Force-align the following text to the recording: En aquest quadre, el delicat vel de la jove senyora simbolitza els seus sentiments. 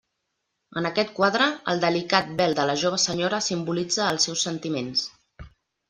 En 0.81 0.87
aquest 0.89 1.11
quadre, 1.19 1.49
el 1.75 1.83
delicat 1.85 2.33
vel 2.41 2.57
de 2.61 2.67
la 2.71 2.79
jove 2.85 3.01
senyora 3.07 3.43
simbolitza 3.51 4.09
els 4.15 4.31
seus 4.31 4.49
sentiments. 4.51 5.07